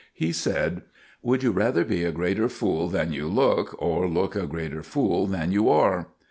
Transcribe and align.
He 0.15 0.31
said, 0.33 0.81
"Would 1.21 1.43
you 1.43 1.51
rather 1.51 1.85
be 1.85 2.03
a 2.03 2.11
greater 2.11 2.49
fool 2.49 2.87
than 2.89 3.13
you 3.13 3.27
look, 3.27 3.79
or 3.79 4.07
look 4.07 4.35
a 4.35 4.47
greater 4.47 4.81
fool 4.81 5.27
than 5.27 5.51
you 5.51 5.69
are?" 5.69 6.07